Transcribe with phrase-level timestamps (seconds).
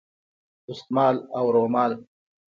[0.67, 1.91] دستمال او رومال